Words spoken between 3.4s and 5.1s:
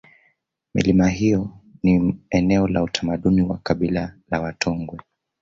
kwa kabila la watongwe